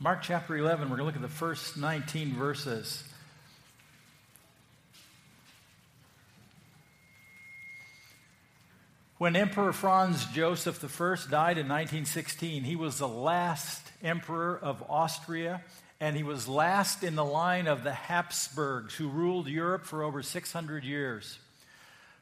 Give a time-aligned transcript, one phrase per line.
[0.00, 3.02] Mark chapter 11, we're going to look at the first 19 verses.
[9.16, 15.64] When Emperor Franz Joseph I died in 1916, he was the last emperor of Austria,
[15.98, 20.22] and he was last in the line of the Habsburgs, who ruled Europe for over
[20.22, 21.40] 600 years.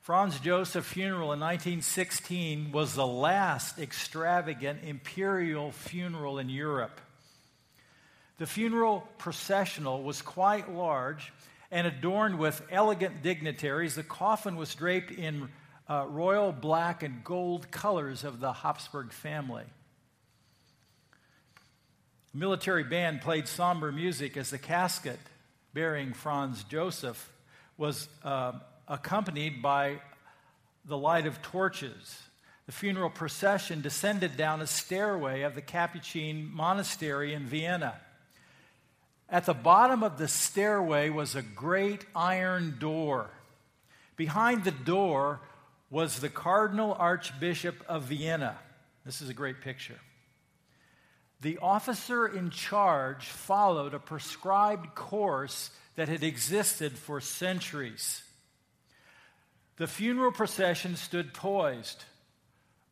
[0.00, 7.02] Franz Joseph's funeral in 1916 was the last extravagant imperial funeral in Europe.
[8.38, 11.32] The funeral processional was quite large
[11.70, 13.94] and adorned with elegant dignitaries.
[13.94, 15.48] The coffin was draped in
[15.88, 19.64] uh, royal black and gold colors of the Habsburg family.
[22.34, 25.18] A military band played somber music as the casket
[25.72, 27.32] bearing Franz Joseph
[27.78, 28.52] was uh,
[28.88, 30.00] accompanied by
[30.84, 32.22] the light of torches.
[32.66, 38.00] The funeral procession descended down a stairway of the Capuchin monastery in Vienna.
[39.28, 43.30] At the bottom of the stairway was a great iron door.
[44.16, 45.40] Behind the door
[45.90, 48.56] was the Cardinal Archbishop of Vienna.
[49.04, 49.98] This is a great picture.
[51.40, 58.22] The officer in charge followed a prescribed course that had existed for centuries.
[59.76, 62.04] The funeral procession stood poised.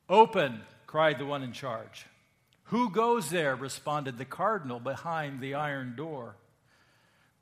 [0.08, 2.06] Open, cried the one in charge.
[2.64, 3.54] Who goes there?
[3.54, 6.36] responded the cardinal behind the iron door.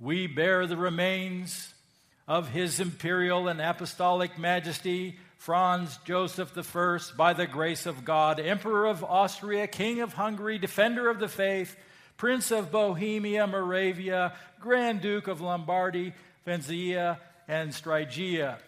[0.01, 1.75] We bear the remains
[2.27, 8.87] of his imperial and apostolic majesty, Franz Joseph I, by the grace of God, Emperor
[8.87, 11.77] of Austria, King of Hungary, Defender of the Faith,
[12.17, 18.59] Prince of Bohemia, Moravia, Grand Duke of Lombardy, Venetia, and Styria.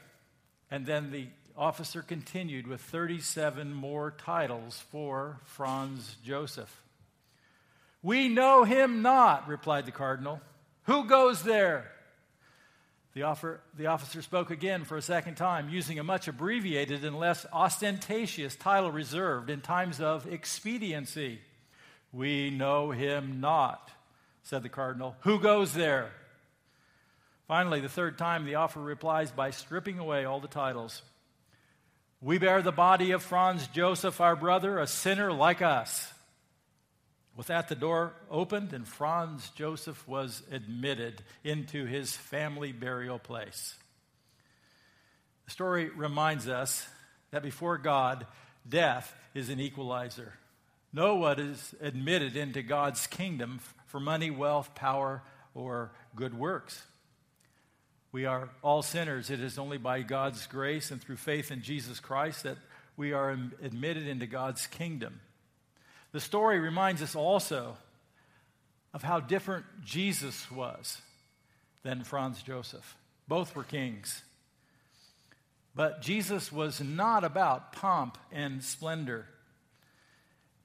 [0.71, 6.83] And then the officer continued with 37 more titles for Franz Joseph.
[8.03, 10.41] We know him not, replied the cardinal.
[10.85, 11.91] Who goes there?
[13.15, 17.19] The, offer, the officer spoke again for a second time, using a much abbreviated and
[17.19, 21.39] less ostentatious title reserved in times of expediency.
[22.13, 23.93] We know him not,
[24.43, 25.17] said the cardinal.
[25.21, 26.11] Who goes there?
[27.47, 31.03] Finally, the third time, the offer replies by stripping away all the titles.
[32.25, 36.11] We bear the body of Franz Joseph, our brother, a sinner like us.
[37.37, 43.75] With that, the door opened, and Franz Joseph was admitted into his family burial place.
[45.45, 46.89] The story reminds us
[47.31, 48.27] that before God,
[48.67, 50.33] death is an equalizer.
[50.95, 55.23] No one is admitted into God's kingdom for money, wealth, power,
[55.55, 56.85] or good works.
[58.15, 59.29] We are all sinners.
[59.29, 62.59] It is only by God's grace and through faith in Jesus Christ that
[62.97, 65.19] we are admitted into God's kingdom.
[66.13, 67.77] The story reminds us also
[68.93, 70.99] of how different Jesus was
[71.83, 72.97] than Franz Joseph.
[73.27, 74.23] Both were kings.
[75.75, 79.27] But Jesus was not about pomp and splendor,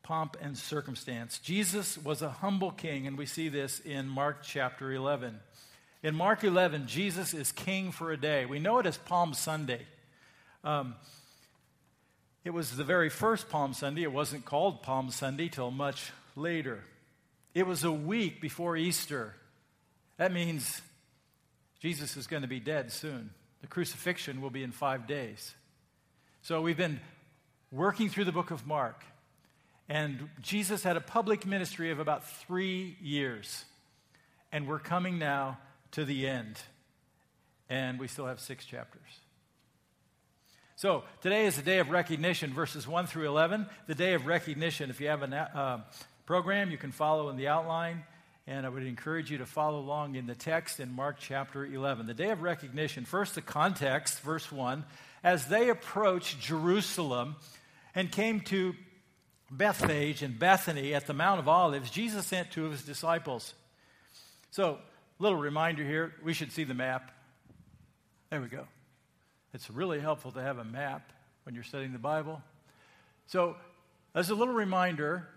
[0.04, 1.40] pomp and circumstance.
[1.40, 5.40] Jesus was a humble king, and we see this in Mark chapter 11.
[6.02, 8.46] In Mark 11, Jesus is king for a day.
[8.46, 9.86] We know it as Palm Sunday.
[10.64, 10.96] Um,
[12.46, 14.04] it was the very first Palm Sunday.
[14.04, 16.86] It wasn't called Palm Sunday till much later.
[17.54, 19.36] It was a week before Easter.
[20.16, 20.82] That means
[21.82, 23.32] Jesus is going to be dead soon.
[23.60, 25.54] The crucifixion will be in five days.
[26.44, 27.02] So we've been
[27.74, 29.04] working through the book of Mark,
[29.90, 33.66] and Jesus had a public ministry of about three years.
[34.54, 35.58] And we're coming now
[35.92, 36.60] to the end.
[37.70, 39.02] And we still have six chapters.
[40.76, 43.68] So today is the day of recognition, verses 1 through 11.
[43.88, 44.90] The day of recognition.
[44.90, 45.82] If you have a uh,
[46.26, 48.04] program, you can follow in the outline.
[48.48, 52.08] And I would encourage you to follow along in the text in Mark chapter 11.
[52.08, 53.06] The day of recognition.
[53.06, 54.86] First, the context, verse 1.
[55.24, 57.36] As they approached Jerusalem
[57.94, 58.74] and came to
[59.52, 63.54] Bethphage and Bethany at the Mount of Olives, Jesus sent two of his disciples.
[64.52, 64.80] So
[65.20, 67.12] Little reminder here we should see the map.
[68.30, 68.68] There we go.
[69.54, 71.12] It's really helpful to have a map
[71.44, 72.42] when you're studying the Bible.
[73.28, 73.58] So,
[74.16, 75.28] as a little reminder,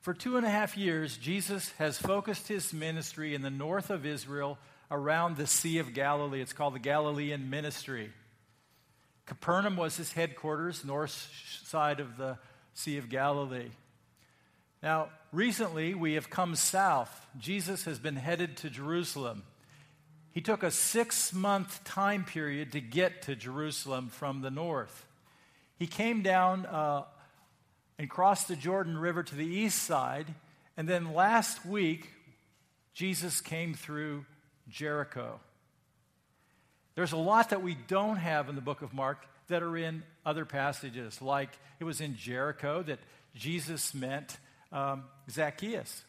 [0.00, 4.06] for two and a half years, Jesus has focused his ministry in the north of
[4.06, 4.58] Israel
[4.90, 6.40] around the Sea of Galilee.
[6.40, 8.10] It's called the Galilean ministry.
[9.26, 11.30] Capernaum was his headquarters, north
[11.64, 12.38] side of the
[12.74, 13.68] Sea of Galilee.
[14.82, 17.26] Now, recently we have come south.
[17.38, 19.42] Jesus has been headed to Jerusalem.
[20.32, 25.06] He took a six month time period to get to Jerusalem from the north.
[25.78, 27.04] He came down uh,
[27.98, 30.26] and crossed the Jordan River to the east side,
[30.76, 32.08] And then last week,
[32.94, 34.24] Jesus came through
[34.68, 35.40] Jericho.
[36.94, 40.02] There's a lot that we don't have in the book of Mark that are in
[40.24, 42.98] other passages, like it was in Jericho that
[43.34, 44.36] Jesus met
[44.72, 46.04] um, Zacchaeus.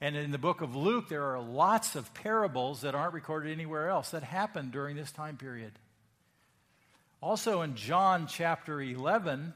[0.00, 3.88] And in the book of Luke, there are lots of parables that aren't recorded anywhere
[3.88, 5.72] else that happened during this time period.
[7.22, 9.54] Also, in John chapter 11,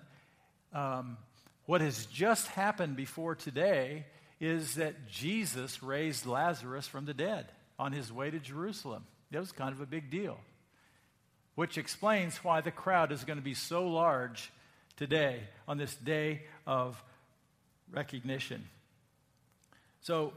[0.73, 1.19] um,
[1.67, 4.07] what has just happened before today
[4.41, 7.47] is that Jesus raised Lazarus from the dead
[7.79, 9.05] on his way to Jerusalem.
[9.31, 10.39] That was kind of a big deal,
[11.55, 14.51] which explains why the crowd is going to be so large
[14.97, 17.03] today on this day of
[17.93, 18.69] recognition.
[20.03, 20.33] So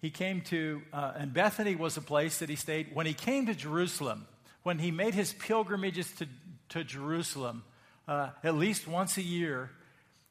[0.00, 2.94] he came to, uh, and Bethany was a place that he stayed.
[2.94, 4.26] When he came to Jerusalem,
[4.62, 6.28] when he made his pilgrimages to,
[6.70, 7.64] to Jerusalem,
[8.06, 9.70] uh, at least once a year,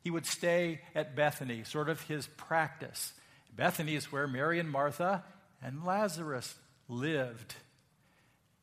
[0.03, 3.13] he would stay at Bethany, sort of his practice.
[3.55, 5.23] Bethany is where Mary and Martha
[5.61, 6.55] and Lazarus
[6.87, 7.55] lived.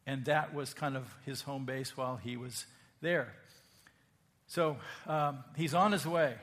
[0.06, 2.66] And that was kind of his home base while he was
[3.00, 3.32] there.
[4.48, 4.76] So
[5.06, 6.34] um, he's on his way.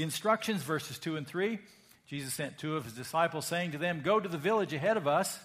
[0.00, 1.58] The instructions, verses 2 and 3
[2.06, 5.06] Jesus sent two of his disciples, saying to them, Go to the village ahead of
[5.06, 5.38] us,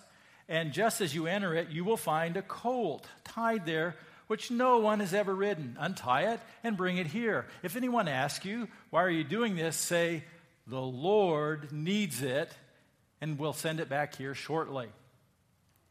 [0.48, 3.98] and just as you enter it, you will find a colt tied there
[4.28, 5.76] which no one has ever ridden.
[5.78, 7.48] Untie it and bring it here.
[7.64, 9.76] If anyone asks you, Why are you doing this?
[9.76, 10.24] say,
[10.68, 12.50] The Lord needs it,
[13.20, 14.88] and we'll send it back here shortly.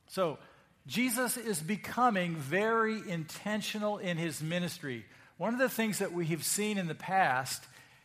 [0.07, 0.39] So,
[0.87, 5.05] Jesus is becoming very intentional in his ministry.
[5.37, 7.63] One of the things that we have seen in the past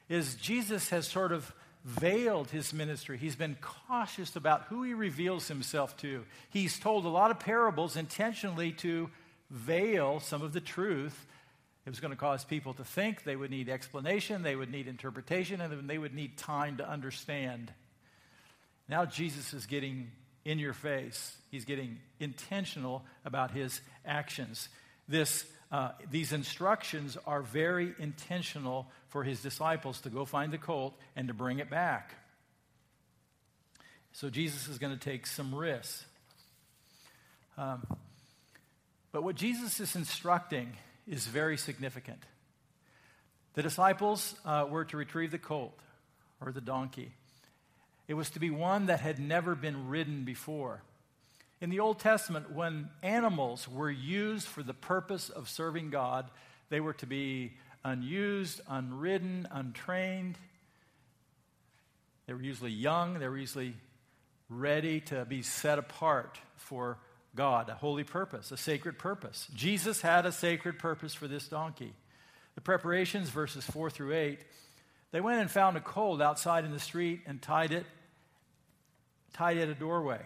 [0.10, 1.54] is Jesus has sort of
[1.86, 3.18] veiled his ministry.
[3.18, 6.26] He's been cautious about who he reveals himself to.
[6.50, 9.10] He's told a lot of parables intentionally to
[9.50, 11.26] veil some of the truth.
[11.86, 13.24] It was going to cause people to think.
[13.24, 17.72] They would need explanation, they would need interpretation, and they would need time to understand.
[18.88, 20.12] Now Jesus is getting
[20.46, 21.38] in your face.
[21.52, 24.70] He's getting intentional about his actions.
[25.08, 30.98] This, uh, these instructions are very intentional for his disciples to go find the colt
[31.16, 32.16] and to bring it back.
[34.14, 36.06] So Jesus is going to take some risks.
[37.58, 37.86] Um,
[39.12, 40.74] but what Jesus is instructing
[41.08, 42.24] is very significant.
[43.54, 45.78] The disciples uh, were to retrieve the colt
[46.42, 47.12] or the donkey.
[48.08, 50.82] It was to be one that had never been ridden before.
[51.62, 56.30] In the Old Testament, when animals were used for the purpose of serving God,
[56.70, 57.54] they were to be
[57.84, 60.38] unused, unridden, untrained.
[62.28, 63.74] They were usually young, they were usually
[64.50, 66.98] ready to be set apart for
[67.36, 69.48] God, a holy purpose, a sacred purpose.
[69.54, 71.94] Jesus had a sacred purpose for this donkey.
[72.56, 74.40] The preparations, verses 4 through 8,
[75.12, 77.86] they went and found a colt outside in the street and tied it,
[79.34, 80.22] tied it at a doorway.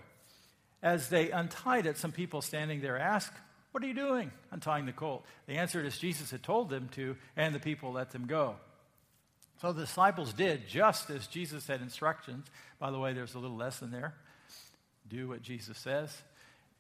[0.83, 3.33] As they untied it, some people standing there asked,
[3.71, 5.25] What are you doing untying the colt?
[5.47, 8.57] They answered as Jesus had told them to, and the people let them go.
[9.61, 12.45] So the disciples did just as Jesus had instructions.
[12.79, 14.13] By the way, there's a little lesson there.
[15.07, 16.15] Do what Jesus says.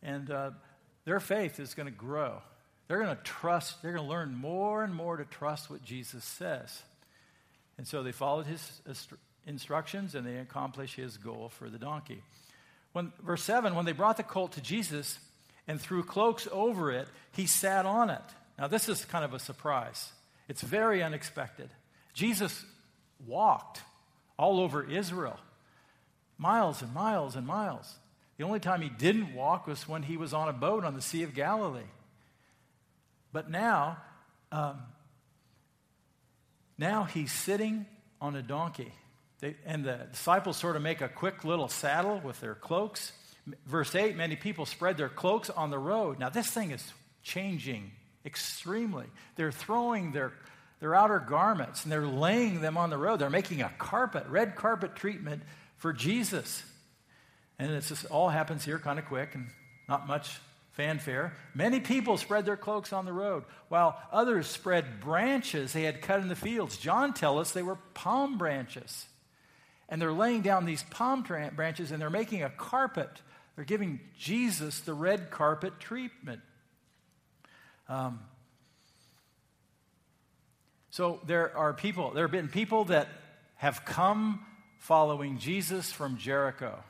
[0.01, 0.51] And uh,
[1.05, 2.41] their faith is going to grow.
[2.89, 6.25] They're going to trust, they're going to learn more and more to trust what Jesus
[6.25, 6.81] says.
[7.77, 8.81] And so they followed his
[9.47, 12.21] instructions and they accomplished his goal for the donkey.
[12.93, 15.19] When, verse 7 when they brought the colt to Jesus
[15.67, 18.21] and threw cloaks over it, he sat on it.
[18.57, 20.11] Now, this is kind of a surprise.
[20.47, 21.69] It's very unexpected.
[22.13, 22.63] Jesus
[23.25, 23.81] walked
[24.37, 25.39] all over Israel,
[26.37, 27.95] miles and miles and miles.
[28.37, 31.01] The only time he didn't walk was when he was on a boat on the
[31.01, 31.81] Sea of Galilee.
[33.31, 33.97] But now,
[34.51, 34.79] um,
[36.77, 37.85] now he's sitting
[38.21, 38.91] on a donkey.
[39.43, 43.11] They, and the disciples sort of make a quick little saddle with their cloaks.
[43.65, 46.17] Verse 8 many people spread their cloaks on the road.
[46.17, 46.81] Now, this thing is
[47.23, 47.91] changing
[48.25, 49.05] extremely.
[49.35, 50.31] They're throwing their,
[50.79, 53.19] their outer garments and they're laying them on the road.
[53.19, 55.43] They're making a carpet, red carpet treatment
[55.75, 56.63] for Jesus.
[57.59, 59.49] And it just all happens here kind of quick and
[59.89, 60.39] not much
[60.71, 61.33] fanfare.
[61.53, 66.21] Many people spread their cloaks on the road, while others spread branches they had cut
[66.21, 66.77] in the fields.
[66.77, 69.05] John tells us they were palm branches.
[69.93, 73.11] And they're laying down these palm branches and they're making a carpet.
[73.55, 76.41] They're giving Jesus the red carpet treatment.
[77.87, 78.19] Um,
[80.89, 83.07] so there are people, there have been people that
[83.57, 84.43] have come
[84.79, 86.83] following Jesus from Jericho.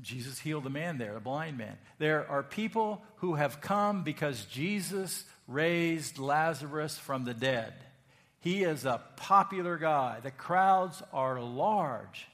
[0.00, 1.76] Jesus healed a man there, a blind man.
[1.98, 7.72] There are people who have come because Jesus raised Lazarus from the dead.
[8.42, 10.18] He is a popular guy.
[10.20, 12.26] The crowds are large.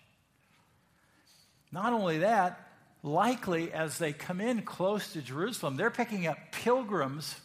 [1.71, 2.59] Not only that,
[3.03, 7.37] likely as they come in close to Jerusalem, they're picking up pilgrims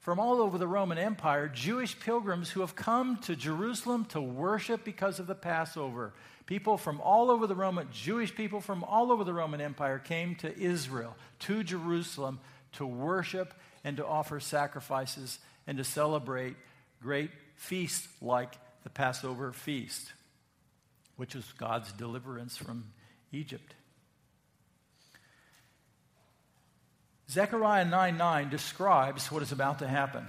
[0.00, 4.82] from all over the Roman Empire, Jewish pilgrims who have come to Jerusalem to worship
[4.82, 6.14] because of the Passover.
[6.46, 10.36] People from all over the Roman, Jewish people from all over the Roman Empire came
[10.36, 12.40] to Israel, to Jerusalem,
[12.74, 13.52] to worship
[13.84, 16.56] and to offer sacrifices and to celebrate
[17.02, 20.12] great feasts like the Passover feast,
[21.16, 22.84] which was God's deliverance from
[23.32, 23.74] Egypt.
[27.30, 30.26] Zechariah 9 9 describes what is about to happen.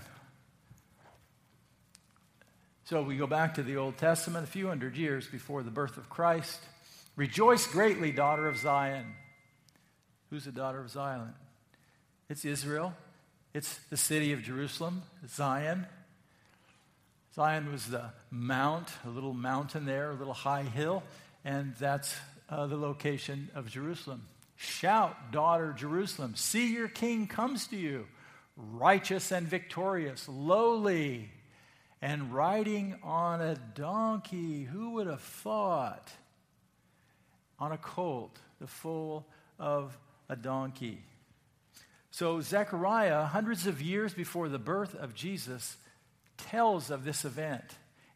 [2.86, 5.98] So we go back to the Old Testament, a few hundred years before the birth
[5.98, 6.60] of Christ.
[7.17, 9.05] Rejoice greatly, daughter of Zion.
[10.29, 11.34] Who's the daughter of Zion?
[12.29, 12.93] It's Israel.
[13.53, 15.86] It's the city of Jerusalem, Zion.
[17.38, 21.03] Zion was the mount, a little mountain there, a little high hill,
[21.46, 22.15] and that's
[22.50, 24.24] uh, the location of Jerusalem.
[24.56, 28.08] Shout, daughter Jerusalem, see your king comes to you,
[28.56, 31.29] righteous and victorious, lowly,
[32.01, 34.63] and riding on a donkey.
[34.63, 36.10] Who would have thought?
[37.60, 39.27] On a colt, the foal
[39.60, 39.96] of
[40.27, 41.03] a donkey.
[42.10, 45.77] So, Zechariah, hundreds of years before the birth of Jesus,
[46.38, 47.63] tells of this event.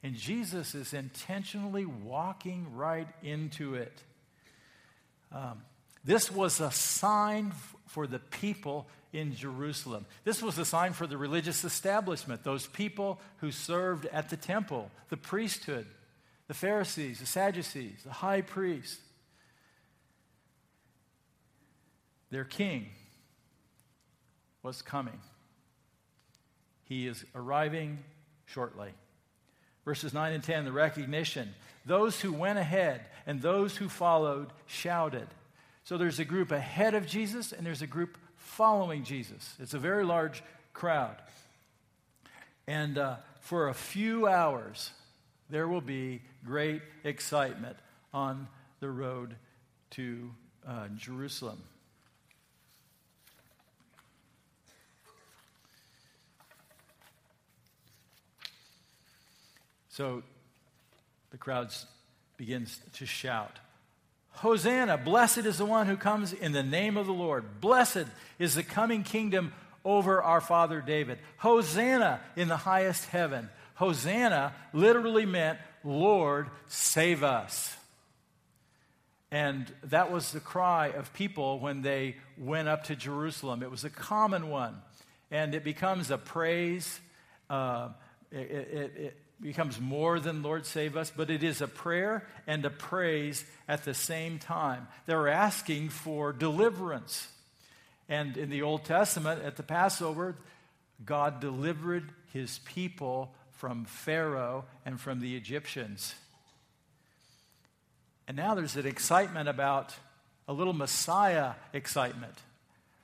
[0.04, 4.02] And Jesus is intentionally walking right into it.
[5.32, 5.62] Um,
[6.04, 7.54] this was a sign
[7.88, 10.06] for the people in Jerusalem.
[10.24, 14.90] This was a sign for the religious establishment, those people who served at the temple,
[15.10, 15.86] the priesthood,
[16.48, 19.00] the Pharisees, the Sadducees, the high priest.
[22.32, 22.88] Their king
[24.64, 25.20] was coming.
[26.92, 28.00] He is arriving
[28.48, 28.90] shortly.
[29.86, 31.54] Verses 9 and 10, the recognition.
[31.86, 35.30] Those who went ahead and those who followed shouted.
[35.86, 39.56] So there's a group ahead of Jesus and there's a group following Jesus.
[39.58, 40.44] It's a very large
[40.74, 41.16] crowd.
[42.68, 44.92] And uh, for a few hours,
[45.50, 47.78] there will be great excitement
[48.14, 48.50] on
[48.82, 49.38] the road
[49.92, 50.30] to
[50.68, 51.64] uh, Jerusalem.
[59.92, 60.24] So
[61.32, 61.74] the crowd
[62.38, 63.60] begins to shout.
[64.30, 67.60] Hosanna, blessed is the one who comes in the name of the Lord.
[67.60, 68.06] Blessed
[68.40, 69.52] is the coming kingdom
[69.84, 71.20] over our father David.
[71.38, 73.50] Hosanna in the highest heaven.
[73.76, 77.76] Hosanna literally meant, Lord, save us.
[79.30, 83.62] And that was the cry of people when they went up to Jerusalem.
[83.62, 84.78] It was a common one.
[85.32, 87.00] And it becomes a praise.
[87.50, 87.90] Uh,
[88.32, 92.64] it, it, it, becomes more than Lord save us, but it is a prayer and
[92.66, 94.88] a praise at the same time.
[95.06, 97.28] They're asking for deliverance.
[98.08, 100.36] And in the Old Testament, at the Passover,
[101.04, 106.16] God delivered his people from Pharaoh and from the Egyptians.
[108.28, 109.96] And now there's an excitement about
[110.48, 112.36] a little Messiah excitement.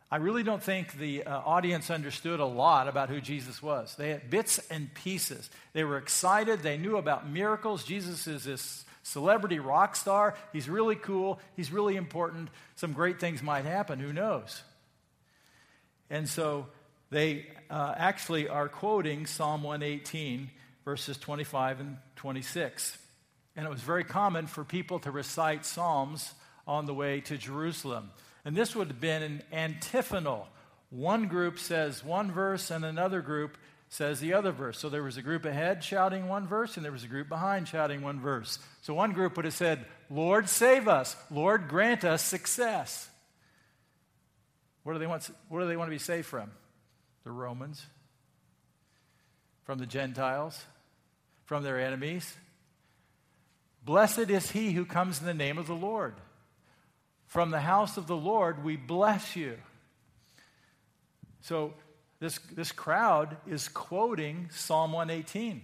[0.10, 3.94] I really don't think the uh, audience understood a lot about who Jesus was.
[3.96, 5.50] They had bits and pieces.
[5.74, 6.62] They were excited.
[6.62, 7.84] They knew about miracles.
[7.84, 10.36] Jesus is this celebrity rock star.
[10.54, 11.40] He's really cool.
[11.58, 12.50] He's really important.
[12.76, 14.00] Some great things might happen.
[14.00, 14.64] Who knows?
[16.10, 16.68] And so
[17.10, 20.50] they uh, actually are quoting Psalm 118,
[20.86, 22.98] verses 25 and 26.
[23.58, 26.34] And it was very common for people to recite Psalms
[26.66, 28.12] on the way to Jerusalem.
[28.48, 30.48] And this would have been an antiphonal.
[30.90, 33.58] One group says one verse, and another group
[33.90, 34.80] says the other verse.
[34.80, 37.68] So there was a group ahead shouting one verse, and there was a group behind
[37.68, 38.58] shouting one verse.
[38.84, 41.18] So one group would have said, Lord, save us.
[41.30, 43.10] Lord, grant us success.
[44.84, 46.50] What do they want, what do they want to be saved from?
[47.26, 47.86] The Romans?
[49.66, 50.58] From the Gentiles?
[51.44, 52.34] From their enemies?
[53.84, 56.14] Blessed is he who comes in the name of the Lord.
[57.28, 59.58] From the house of the Lord, we bless you.
[61.42, 61.74] So
[62.20, 65.62] this, this crowd is quoting Psalm 118.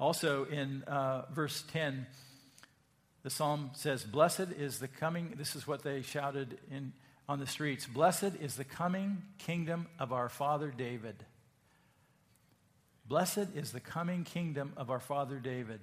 [0.00, 2.06] Also, in uh, verse 10,
[3.22, 6.94] the psalm says, Blessed is the coming, this is what they shouted in,
[7.28, 11.16] on the streets Blessed is the coming kingdom of our father David.
[13.10, 15.80] Blessed is the coming kingdom of our father David.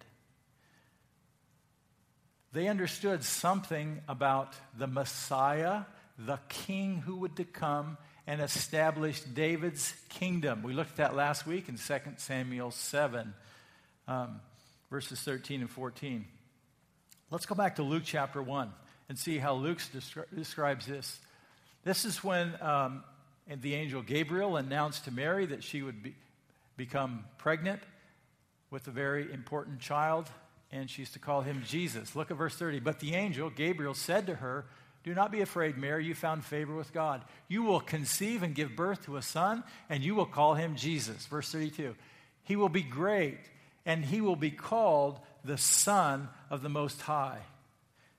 [2.54, 5.82] They understood something about the Messiah,
[6.18, 10.64] the king who would come, and establish David's kingdom.
[10.64, 13.34] We looked at that last week in 2 Samuel 7,
[14.08, 14.40] um,
[14.90, 16.24] verses 13 and 14.
[17.30, 18.72] Let's go back to Luke chapter 1
[19.10, 21.20] and see how Luke descri- describes this.
[21.84, 23.04] This is when um,
[23.54, 26.16] the angel Gabriel announced to Mary that she would be,
[26.78, 27.82] become pregnant
[28.70, 30.30] with a very important child,
[30.72, 32.16] and she's to call him Jesus.
[32.16, 32.80] Look at verse 30.
[32.80, 34.66] But the angel, Gabriel, said to her,
[35.04, 37.24] Do not be afraid, Mary, you found favor with God.
[37.48, 41.26] You will conceive and give birth to a son, and you will call him Jesus.
[41.26, 41.96] Verse 32.
[42.44, 43.40] He will be great,
[43.86, 47.40] and he will be called the Son of the Most High.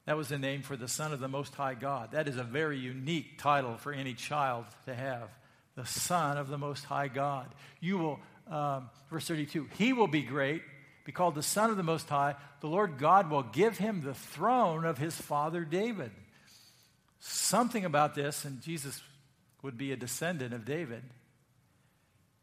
[0.06, 2.12] That was the name for the Son of the Most High God.
[2.12, 5.28] That is a very unique title for any child to have.
[5.76, 7.46] The Son of the Most High God.
[7.80, 10.62] You will, um, verse 32, He will be great,
[11.04, 12.34] be called the Son of the Most High.
[12.60, 16.10] The Lord God will give him the throne of his father David.
[17.20, 19.02] Something about this, and Jesus
[19.62, 21.02] would be a descendant of David.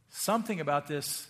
[0.09, 1.27] Something about this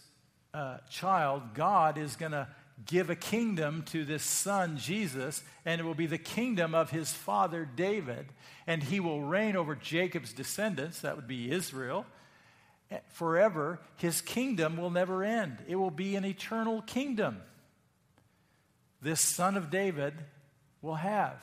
[0.53, 2.47] uh, child, God is going to
[2.85, 7.11] give a kingdom to this son, Jesus, and it will be the kingdom of his
[7.11, 8.27] father, David.
[8.67, 12.05] And he will reign over Jacob's descendants, that would be Israel,
[13.09, 13.79] forever.
[13.97, 17.41] His kingdom will never end, it will be an eternal kingdom.
[19.01, 20.13] This son of David
[20.81, 21.35] will have.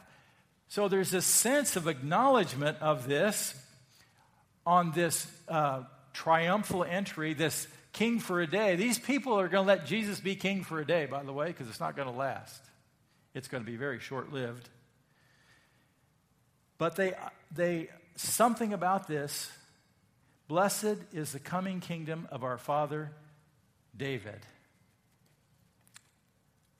[0.68, 3.54] So there's a sense of acknowledgement of this
[4.66, 5.82] on this uh,
[6.12, 8.76] triumphal entry, this king for a day.
[8.76, 11.48] These people are going to let Jesus be king for a day, by the way,
[11.48, 12.62] because it's not going to last.
[13.34, 14.68] It's going to be very short lived.
[16.78, 17.14] But they,
[17.54, 19.50] they, something about this,
[20.52, 23.10] blessed is the coming kingdom of our father
[23.96, 24.38] David.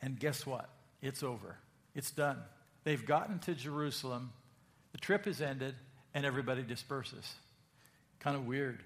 [0.02, 0.68] And guess what?
[1.00, 1.56] It's over.
[1.94, 2.36] It's done.
[2.84, 4.34] They've gotten to Jerusalem.
[4.92, 5.74] The trip is ended,
[6.12, 7.32] and everybody disperses.
[8.20, 8.82] Kind of weird.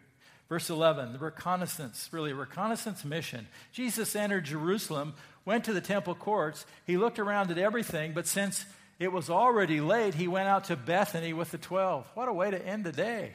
[0.49, 3.49] Verse 11, the reconnaissance, really, a reconnaissance mission.
[3.73, 5.15] Jesus entered Jerusalem,
[5.45, 6.65] went to the temple courts.
[6.87, 8.65] He looked around at everything, but since
[9.01, 12.07] it was already late, he went out to Bethany with the 12.
[12.15, 13.33] What a way to end the day.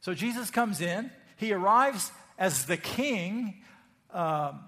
[0.00, 1.10] So Jesus comes in.
[1.36, 3.62] He arrives as the king
[4.12, 4.60] um,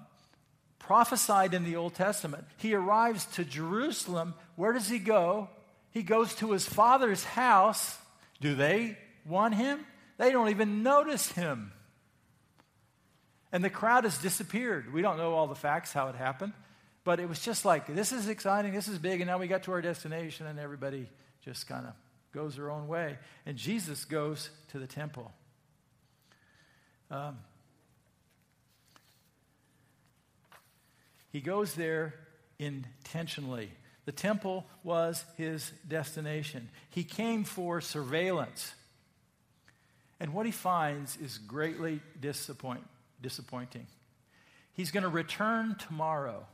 [0.79, 2.45] prophesied in the Old Testament.
[2.57, 4.35] He arrives to Jerusalem.
[4.57, 5.49] Where does he go?
[5.91, 7.99] He goes to his father's house.
[8.41, 9.85] Do they want him?
[10.17, 11.73] They don't even notice him.
[13.51, 14.93] And the crowd has disappeared.
[14.93, 16.53] We don't know all the facts, how it happened,
[17.05, 19.63] but it was just like, this is exciting, this is big, and now we got
[19.63, 21.09] to our destination, and everybody
[21.45, 21.95] just kind of
[22.33, 23.19] goes her own way.
[23.47, 25.33] And Jesus goes to the temple.
[27.11, 27.39] Um,
[31.31, 32.15] he goes there
[32.59, 33.71] intentionally.
[34.05, 36.71] The temple was his destination.
[36.91, 38.75] He came for surveillance.
[40.21, 42.85] And what he finds is greatly disappoint,
[43.21, 43.87] disappointing.
[44.73, 46.47] He's going to return tomorrow.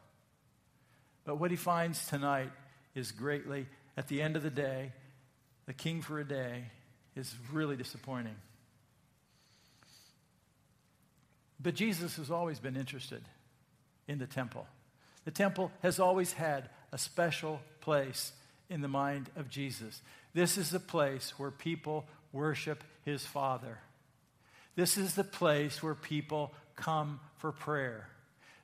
[1.24, 2.50] But what he finds tonight
[2.94, 4.92] is greatly, at the end of the day,
[5.66, 6.64] the king for a day
[7.16, 8.36] is really disappointing.
[11.60, 13.22] But Jesus has always been interested
[14.06, 14.66] in the temple.
[15.24, 18.32] The temple has always had a special place
[18.68, 20.02] in the mind of Jesus.
[20.34, 23.78] This is the place where people worship his Father.
[24.76, 28.08] This is the place where people come for prayer.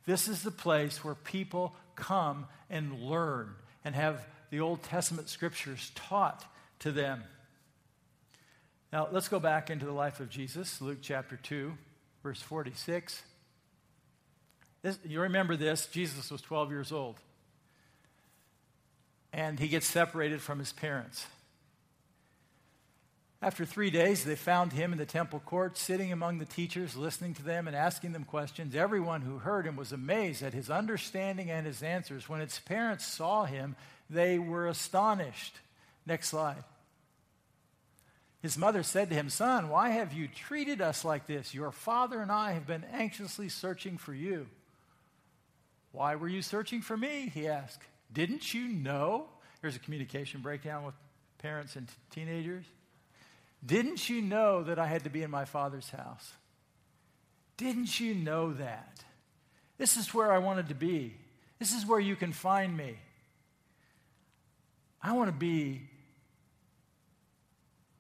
[0.05, 5.93] This is the place where people come and learn and have the Old Testament scriptures
[5.95, 6.45] taught
[6.81, 7.25] to them.
[8.93, 11.73] Now, let's go back into the life of Jesus, Luke chapter 2,
[12.23, 13.23] verse 46.
[14.83, 17.17] This, you remember this Jesus was 12 years old,
[19.33, 21.27] and he gets separated from his parents.
[23.43, 27.33] After three days, they found him in the temple court, sitting among the teachers, listening
[27.35, 28.75] to them and asking them questions.
[28.75, 32.29] Everyone who heard him was amazed at his understanding and his answers.
[32.29, 33.77] When his parents saw him,
[34.11, 35.55] they were astonished.
[36.05, 36.65] Next slide.
[38.43, 41.55] His mother said to him, Son, why have you treated us like this?
[41.55, 44.47] Your father and I have been anxiously searching for you.
[45.93, 47.31] Why were you searching for me?
[47.33, 47.83] He asked.
[48.13, 49.27] Didn't you know?
[49.61, 50.95] Here's a communication breakdown with
[51.39, 52.65] parents and t- teenagers.
[53.65, 56.33] Didn't you know that I had to be in my Father's house?
[57.59, 59.05] Didn't you know that?
[59.77, 61.15] This is where I wanted to be.
[61.59, 62.97] This is where you can find me.
[65.03, 65.83] I want to be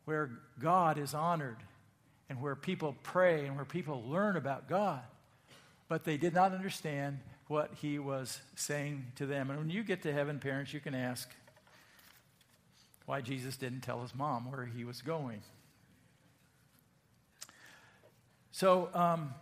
[0.04, 1.58] where God is honored
[2.28, 5.02] and where people pray and where people learn about God.
[5.88, 9.50] But they did not understand what he was saying to them.
[9.50, 11.28] And when you get to heaven, parents, you can ask,
[13.10, 15.42] why Jesus didn't tell his mom where he was going.
[18.52, 19.34] So, um,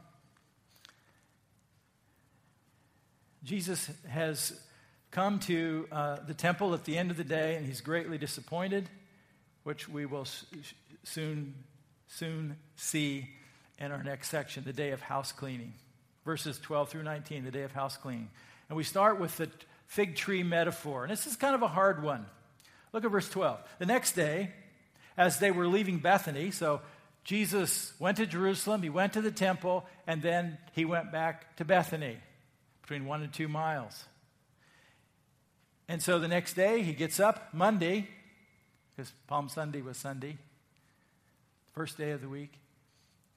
[3.44, 4.59] Jesus has
[5.11, 8.88] come to uh, the temple at the end of the day, and he's greatly disappointed,
[9.68, 10.24] which we will
[11.04, 11.54] soon,
[12.07, 13.28] soon see
[13.78, 15.74] in our next section, the day of house cleaning.
[16.24, 18.31] Verses 12 through 19, the day of house cleaning.
[18.70, 19.50] And we start with the
[19.87, 21.02] fig tree metaphor.
[21.02, 22.24] And this is kind of a hard one.
[22.94, 23.59] Look at verse 12.
[23.78, 24.52] The next day,
[25.18, 26.81] as they were leaving Bethany, so
[27.22, 31.66] Jesus went to Jerusalem, he went to the temple, and then he went back to
[31.66, 32.16] Bethany,
[32.81, 34.07] between one and two miles.
[35.88, 38.09] And so the next day, he gets up Monday,
[38.98, 40.37] because Palm Sunday was Sunday,
[41.72, 42.52] first day of the week.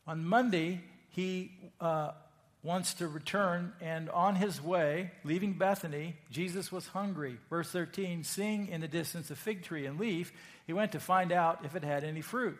[0.07, 2.13] On Monday, he uh,
[2.63, 7.37] wants to return, and on his way, leaving Bethany, Jesus was hungry.
[7.47, 10.33] Verse 13, seeing in the distance a fig tree and leaf,
[10.65, 12.57] he went to find out if it had any fruit.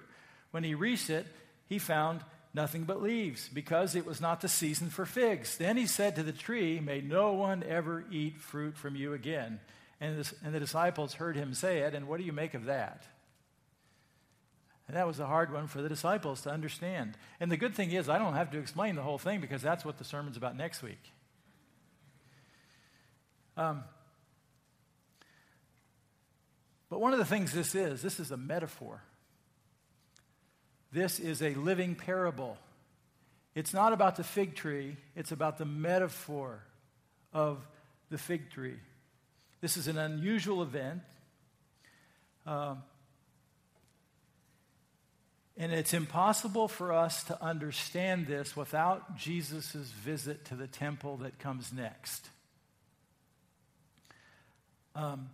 [0.51, 1.25] When he reached it,
[1.67, 2.21] he found
[2.53, 5.57] nothing but leaves, because it was not the season for figs.
[5.57, 9.59] Then he said to the tree, May no one ever eat fruit from you again.
[10.01, 12.65] And the, and the disciples heard him say it, and what do you make of
[12.65, 13.03] that?
[14.87, 17.15] And that was a hard one for the disciples to understand.
[17.39, 19.85] And the good thing is, I don't have to explain the whole thing because that's
[19.85, 20.99] what the sermon's about next week.
[23.55, 23.83] Um,
[26.89, 29.03] but one of the things this is, this is a metaphor.
[30.91, 32.57] This is a living parable.
[33.53, 36.63] It's not about the fig tree, it's about the metaphor
[37.31, 37.65] of
[38.09, 38.77] the fig tree.
[39.61, 41.01] This is an unusual event.
[42.47, 42.81] Um,
[45.55, 51.37] and it's impossible for us to understand this without Jesus' visit to the temple that
[51.37, 52.27] comes next.
[54.95, 55.29] Um,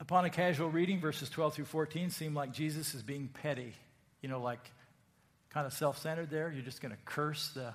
[0.00, 3.72] upon a casual reading, verses 12 through 14 seem like Jesus is being petty,
[4.20, 4.70] you know, like
[5.50, 6.50] kind of self centered there.
[6.52, 7.72] You're just going to curse the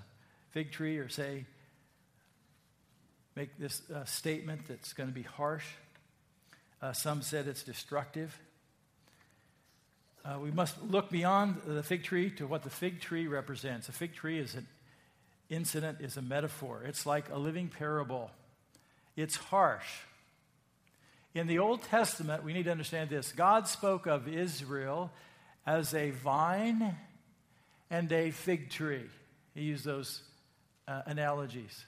[0.52, 1.46] fig tree or say,
[3.36, 5.66] make this uh, statement that's going to be harsh.
[6.82, 8.38] Uh, some said it's destructive.
[10.24, 13.90] Uh, we must look beyond the fig tree to what the fig tree represents.
[13.90, 14.66] A fig tree is an
[15.50, 16.84] incident, is a metaphor.
[16.86, 18.32] It's like a living parable.
[19.16, 19.88] It's harsh.
[21.34, 25.12] In the Old Testament, we need to understand this God spoke of Israel
[25.68, 26.96] as a vine
[27.90, 29.10] and a fig tree.
[29.54, 30.22] He used those
[30.88, 31.86] uh, analogies.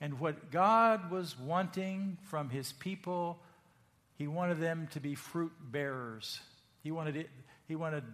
[0.00, 3.38] And what God was wanting from his people,
[4.16, 6.40] he wanted them to be fruit bearers.
[6.82, 7.30] He wanted, it,
[7.68, 8.04] he wanted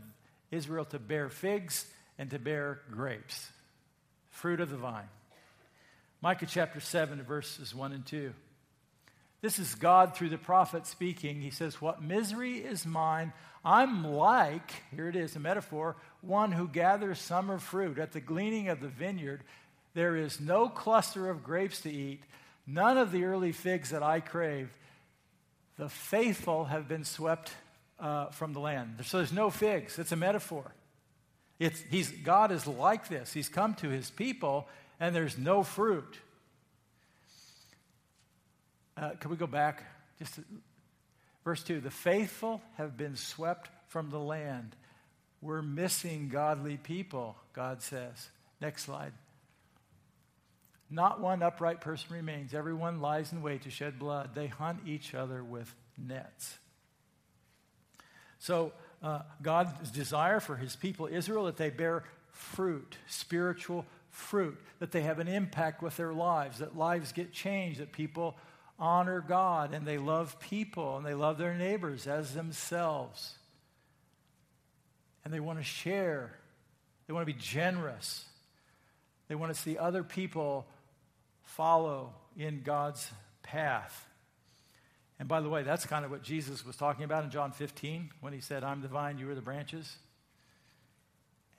[0.51, 1.87] Israel to bear figs
[2.19, 3.51] and to bear grapes,
[4.31, 5.09] fruit of the vine.
[6.21, 8.33] Micah chapter 7, verses 1 and 2.
[9.43, 11.41] This is God through the prophet speaking.
[11.41, 13.33] He says, What misery is mine?
[13.65, 17.99] I'm like, here it is, a metaphor, one who gathers summer fruit.
[17.99, 19.43] At the gleaning of the vineyard,
[19.97, 22.21] there is no cluster of grapes to eat,
[22.67, 24.69] none of the early figs that I crave.
[25.79, 27.51] The faithful have been swept
[27.99, 28.97] uh, from the land.
[29.05, 29.99] So there's no figs.
[29.99, 30.71] It's a metaphor.
[31.59, 33.33] It's, he's, God is like this.
[33.33, 34.69] He's come to his people,
[35.01, 36.19] and there's no fruit.
[38.99, 39.83] Uh, can we go back?
[40.19, 40.45] Just to,
[41.43, 44.77] verse 2 The faithful have been swept from the land.
[45.41, 48.29] We're missing godly people, God says.
[48.61, 49.13] Next slide.
[50.89, 52.55] Not one upright person remains.
[52.55, 54.31] Everyone lies in wait to shed blood.
[54.35, 56.59] They hunt each other with nets.
[58.39, 58.73] So,
[59.03, 65.03] uh, God's desire for his people Israel that they bear fruit, spiritual fruit, that they
[65.03, 68.37] have an impact with their lives, that lives get changed, that people
[68.79, 73.35] honor God and they love people and they love their neighbors as themselves.
[75.25, 76.33] And they want to share,
[77.07, 78.25] they want to be generous,
[79.29, 80.67] they want to see other people
[81.57, 83.11] follow in God's
[83.43, 84.07] path.
[85.19, 88.11] And by the way, that's kind of what Jesus was talking about in John 15
[88.21, 89.97] when he said, I'm the vine, you are the branches.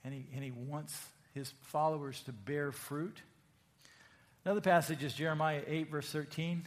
[0.04, 0.96] And he, and he wants
[1.34, 3.20] his followers to bear fruit.
[4.44, 6.64] Another passage is Jeremiah 8, verse 13.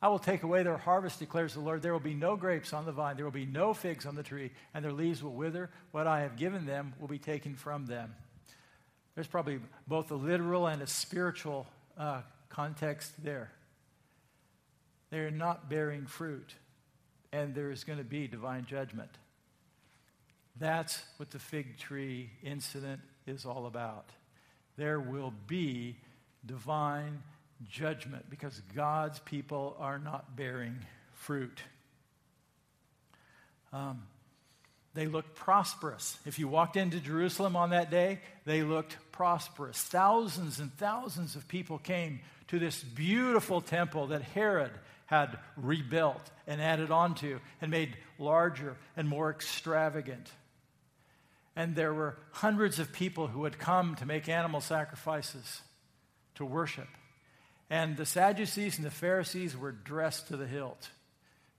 [0.00, 1.82] I will take away their harvest, declares the Lord.
[1.82, 4.22] There will be no grapes on the vine, there will be no figs on the
[4.22, 5.70] tree, and their leaves will wither.
[5.90, 8.14] What I have given them will be taken from them.
[9.14, 11.66] There's probably both a literal and a spiritual
[11.98, 13.50] uh, context there.
[15.10, 16.54] They're not bearing fruit,
[17.32, 19.10] and there is going to be divine judgment.
[20.58, 24.06] That's what the fig tree incident is all about.
[24.76, 25.96] There will be
[26.44, 27.22] divine
[27.68, 30.78] judgment because God's people are not bearing
[31.12, 31.60] fruit.
[33.72, 34.02] Um,
[34.94, 36.18] They looked prosperous.
[36.24, 39.80] If you walked into Jerusalem on that day, they looked prosperous.
[39.80, 44.72] Thousands and thousands of people came to this beautiful temple that Herod
[45.06, 50.28] had rebuilt and added onto and made larger and more extravagant.
[51.54, 55.62] And there were hundreds of people who had come to make animal sacrifices
[56.34, 56.88] to worship.
[57.70, 60.90] And the Sadducees and the Pharisees were dressed to the hilt.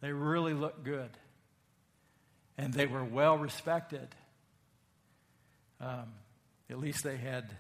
[0.02, 1.10] They really looked good.
[2.58, 4.10] And they were well respected.
[5.80, 6.12] Um,
[6.70, 7.56] at least they had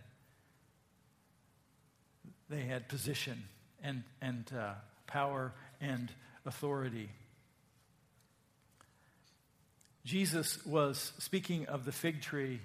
[2.49, 3.43] they had position
[3.81, 4.73] and, and uh,
[5.07, 6.11] power and
[6.45, 7.09] authority.
[10.03, 12.61] Jesus was speaking of the fig tree,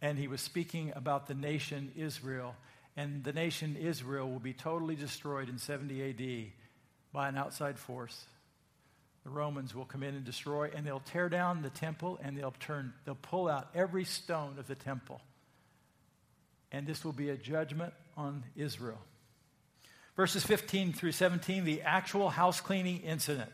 [0.00, 2.54] and he was speaking about the nation Israel.
[2.96, 6.52] And the nation Israel will be totally destroyed in 70 AD
[7.12, 8.24] by an outside force.
[9.24, 12.54] The Romans will come in and destroy, and they'll tear down the temple, and they'll
[12.58, 15.20] turn, they'll pull out every stone of the temple.
[16.72, 18.98] And this will be a judgment on Israel.
[20.16, 23.52] Verses 15 through 17, the actual house cleaning incident.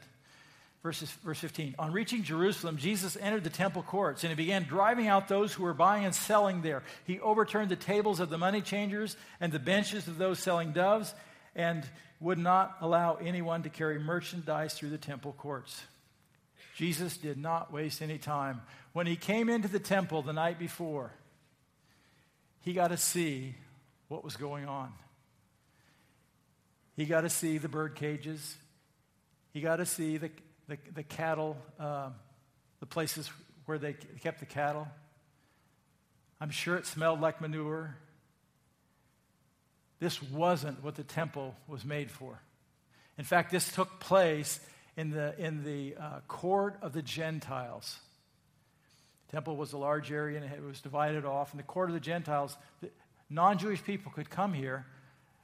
[0.83, 1.77] Verses, verse 15.
[1.79, 5.63] On reaching Jerusalem, Jesus entered the temple courts and he began driving out those who
[5.63, 6.83] were buying and selling there.
[7.07, 11.15] He overturned the tables of the money changers and the benches of those selling doves
[11.55, 11.87] and
[12.21, 15.83] would not allow anyone to carry merchandise through the temple courts.
[16.77, 18.61] Jesus did not waste any time.
[18.93, 21.13] When he came into the temple the night before,
[22.65, 23.55] he got to see
[24.09, 24.91] what was going on.
[26.97, 28.57] He got to see the bird cages.
[29.53, 30.31] He got to see the,
[30.67, 32.09] the, the cattle, uh,
[32.81, 33.31] the places
[33.67, 34.89] where they kept the cattle.
[36.41, 37.97] I'm sure it smelled like manure.
[40.01, 42.41] This wasn't what the temple was made for.
[43.19, 44.59] In fact, this took place
[44.97, 47.99] in the, in the uh, court of the Gentiles.
[49.35, 51.53] The temple was a large area and it was divided off.
[51.53, 52.57] In the court of the Gentiles,
[53.29, 54.87] non Jewish people could come here,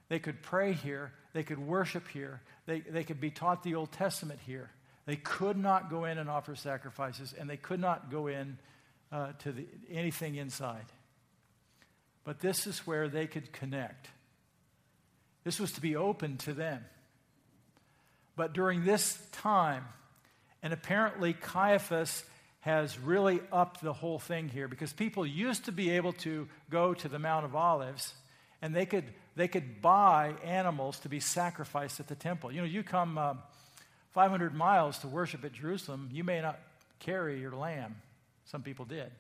[0.08, 2.40] they could pray here, they could worship here.
[2.66, 4.70] They, they could be taught the Old Testament here.
[5.06, 8.58] They could not go in and offer sacrifices, and they could not go in
[9.10, 10.86] uh, to the, anything inside.
[12.22, 14.06] But this is where they could connect.
[15.42, 16.84] This was to be open to them.
[18.36, 19.82] But during this time,
[20.62, 22.22] and apparently Caiaphas
[22.60, 26.92] has really upped the whole thing here because people used to be able to go
[26.94, 28.14] to the Mount of Olives
[28.62, 29.04] and they could
[29.36, 32.52] they could buy animals to be sacrificed at the temple.
[32.52, 33.38] You know, you come um,
[34.12, 36.58] 500 miles to worship at Jerusalem, you may not
[36.98, 37.96] carry your lamb.
[38.44, 39.10] Some people did.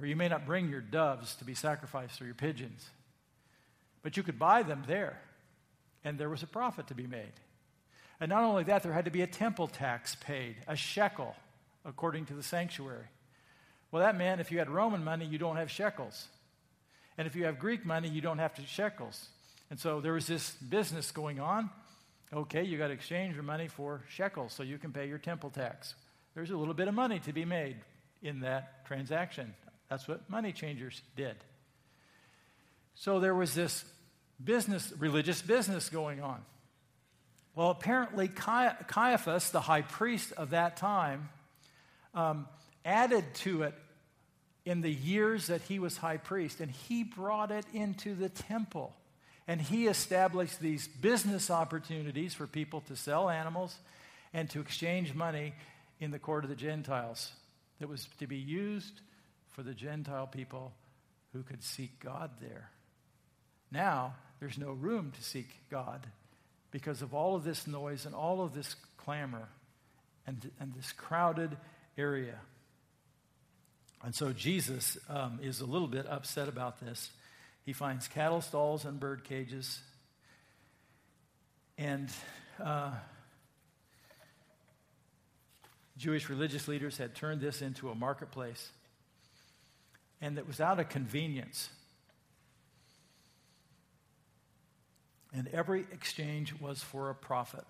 [0.00, 2.88] Or you may not bring your doves to be sacrificed or your pigeons.
[4.02, 5.20] But you could buy them there,
[6.04, 7.32] and there was a profit to be made.
[8.18, 11.36] And not only that, there had to be a temple tax paid, a shekel,
[11.84, 13.06] according to the sanctuary.
[13.90, 16.28] Well, that meant if you had Roman money, you don't have shekels.
[17.18, 19.28] And if you have Greek money, you don't have to shekels.
[19.68, 21.70] And so there was this business going on.
[22.32, 25.50] Okay, you got to exchange your money for shekels so you can pay your temple
[25.50, 25.94] tax.
[26.34, 27.76] There's a little bit of money to be made
[28.22, 29.54] in that transaction.
[29.88, 31.34] That's what money changers did.
[32.94, 33.84] So there was this
[34.42, 36.40] business, religious business going on.
[37.56, 41.30] Well, apparently, Caiaphas, the high priest of that time,
[42.14, 42.46] um,
[42.84, 43.74] added to it
[44.64, 48.94] in the years that he was high priest, and he brought it into the temple.
[49.48, 53.76] And he established these business opportunities for people to sell animals
[54.32, 55.54] and to exchange money
[55.98, 57.32] in the court of the Gentiles
[57.80, 59.00] that was to be used
[59.50, 60.72] for the Gentile people
[61.32, 62.70] who could seek God there.
[63.72, 66.06] Now, there's no room to seek God
[66.70, 69.48] because of all of this noise and all of this clamor
[70.26, 71.56] and, and this crowded
[71.96, 72.38] area.
[74.02, 77.10] And so Jesus um, is a little bit upset about this.
[77.64, 79.80] He finds cattle stalls and bird cages.
[81.76, 82.08] And
[82.62, 82.92] uh,
[85.98, 88.70] Jewish religious leaders had turned this into a marketplace.
[90.22, 91.68] And it was out of convenience.
[95.34, 97.66] And every exchange was for a profit.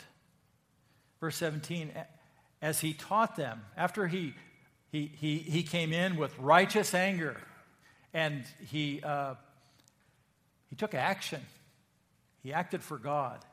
[1.21, 1.93] Verse 17,
[2.61, 4.35] as he taught them, after he
[4.91, 7.37] he, he, he came in with righteous anger
[8.13, 9.35] and he, uh,
[10.69, 11.41] he took action.
[12.43, 13.45] He acted for God.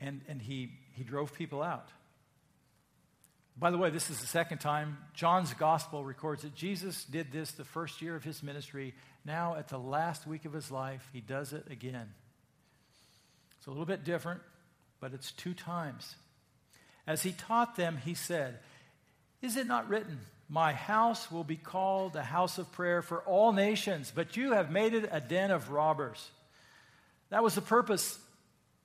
[0.00, 1.88] And, and he, he drove people out.
[3.56, 7.52] By the way, this is the second time John's gospel records that Jesus did this
[7.52, 8.94] the first year of his ministry.
[9.24, 12.12] Now, at the last week of his life, he does it again.
[13.58, 14.40] It's a little bit different,
[14.98, 16.16] but it's two times.
[17.10, 18.60] As he taught them, he said,
[19.42, 23.52] Is it not written, My house will be called a house of prayer for all
[23.52, 26.30] nations, but you have made it a den of robbers?
[27.30, 28.16] That was the purpose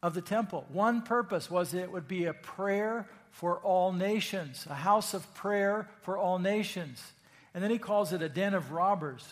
[0.01, 0.65] of the temple.
[0.69, 5.87] One purpose was it would be a prayer for all nations, a house of prayer
[6.01, 7.03] for all nations.
[7.53, 9.23] And then he calls it a den of robbers.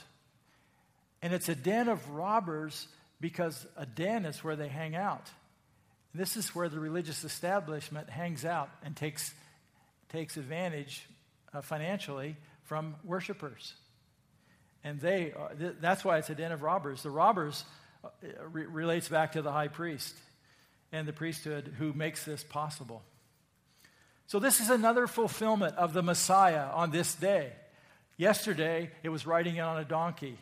[1.23, 2.88] And it's a den of robbers
[3.19, 5.32] because a den is where they hang out.
[6.13, 9.34] This is where the religious establishment hangs out and takes,
[10.10, 11.08] takes advantage
[11.54, 13.73] uh, financially from worshipers.
[14.84, 17.02] And they, th- that's why it's a den of robbers.
[17.02, 17.63] The robbers
[18.04, 18.10] uh,
[18.52, 20.15] re- relates back to the high priest
[20.91, 23.02] and the priesthood who makes this possible.
[24.28, 27.52] So, this is another fulfillment of the Messiah on this day.
[28.17, 30.38] Yesterday, it was riding in on a donkey.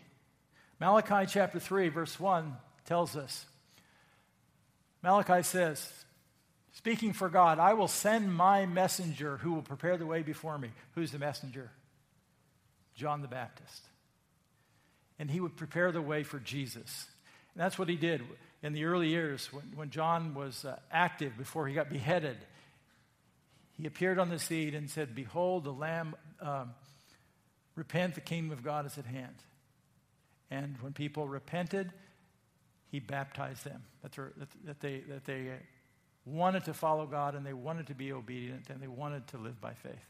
[0.80, 2.56] Malachi chapter 3, verse 1
[2.86, 3.46] tells us
[5.04, 5.92] Malachi says,
[6.74, 10.70] speaking for God, I will send my messenger who will prepare the way before me.
[10.96, 11.72] Who's the messenger?
[12.96, 13.84] John the Baptist.
[15.18, 17.08] And he would prepare the way for Jesus.
[17.54, 18.22] And that's what he did
[18.64, 22.38] in the early years when, when John was uh, active before he got beheaded.
[23.78, 26.74] He appeared on the scene and said, Behold, the Lamb, um,
[27.76, 29.36] repent, the kingdom of God is at hand.
[30.52, 31.92] And when people repented,
[32.92, 33.82] he baptized them.
[34.04, 34.12] That,
[34.66, 35.54] that, they, that they
[36.26, 39.62] wanted to follow God and they wanted to be obedient and they wanted to live
[39.62, 40.06] by faith.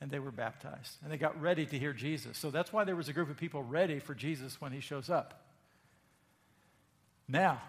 [0.00, 0.96] And they were baptized.
[1.02, 2.38] And they got ready to hear Jesus.
[2.38, 5.10] So that's why there was a group of people ready for Jesus when he shows
[5.10, 5.42] up.
[7.28, 7.60] Now,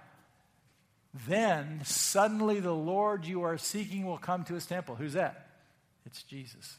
[1.28, 4.96] then suddenly the Lord you are seeking will come to his temple.
[4.96, 5.48] Who's that?
[6.06, 6.78] It's Jesus.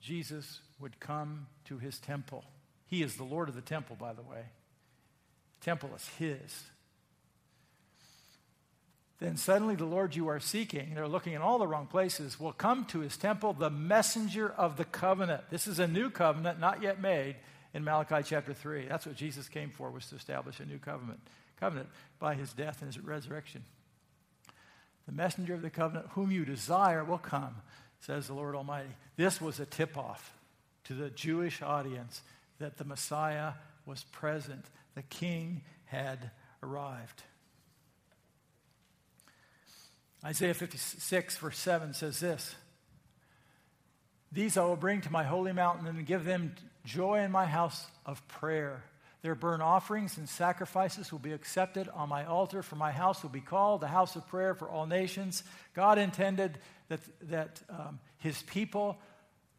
[0.00, 2.44] Jesus would come to his temple.
[2.86, 4.44] He is the Lord of the temple, by the way
[5.64, 6.64] temple is his.
[9.20, 12.52] Then suddenly the Lord you are seeking, they're looking in all the wrong places, will
[12.52, 15.44] come to his temple, the messenger of the covenant.
[15.50, 17.36] This is a new covenant, not yet made
[17.72, 18.86] in Malachi chapter 3.
[18.86, 21.20] That's what Jesus came for, was to establish a new covenant,
[21.58, 23.64] covenant by his death and his resurrection.
[25.06, 27.56] The messenger of the covenant, whom you desire, will come,
[28.00, 28.90] says the Lord Almighty.
[29.16, 30.34] This was a tip off
[30.84, 32.22] to the Jewish audience
[32.58, 33.52] that the Messiah
[33.86, 36.30] was present, the king had
[36.62, 37.22] arrived.
[40.24, 42.54] Isaiah 56, verse 7 says this
[44.32, 46.54] These I will bring to my holy mountain and give them
[46.84, 48.84] joy in my house of prayer.
[49.22, 53.30] Their burnt offerings and sacrifices will be accepted on my altar, for my house will
[53.30, 55.42] be called the house of prayer for all nations.
[55.74, 58.98] God intended that, that um, his people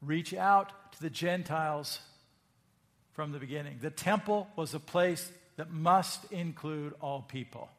[0.02, 2.00] reach out to the Gentiles
[3.16, 3.80] from the beginning.
[3.82, 7.70] The temple was a place that must include all people.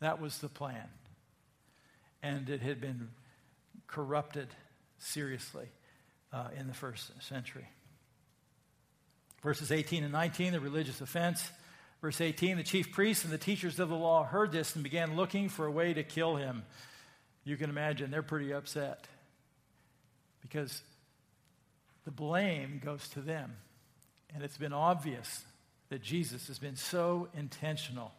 [0.00, 0.86] That was the plan.
[2.22, 3.08] And it had been
[3.86, 4.48] corrupted
[4.98, 5.66] seriously
[6.32, 7.66] uh, in the first century.
[9.42, 11.50] Verses 18 and 19, the religious offense.
[12.02, 15.16] Verse 18, the chief priests and the teachers of the law heard this and began
[15.16, 16.64] looking for a way to kill him.
[17.44, 19.06] You can imagine they're pretty upset
[20.42, 20.82] because
[22.04, 23.56] the blame goes to them.
[24.34, 25.44] And it's been obvious
[25.90, 28.12] that Jesus has been so intentional.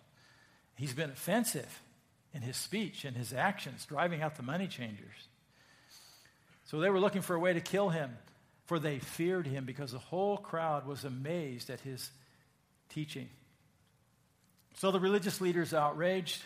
[0.78, 1.82] He's been offensive
[2.34, 5.28] in his speech and his actions, driving out the money changers.
[6.65, 8.17] So they were looking for a way to kill him,
[8.65, 12.10] for they feared him because the whole crowd was amazed at his
[12.89, 13.30] teaching.
[14.75, 16.43] So the religious leaders outraged.